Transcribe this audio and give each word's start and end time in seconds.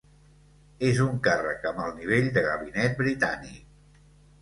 És 0.87 1.01
un 1.03 1.19
càrrec 1.27 1.69
amb 1.73 1.83
el 1.85 1.93
nivell 2.01 2.35
de 2.39 2.47
gabinet 2.49 3.01
britànic. 3.07 4.05